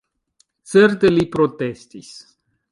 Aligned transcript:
Certe, 0.71 1.13
li 1.13 1.27
protestis. 1.37 2.11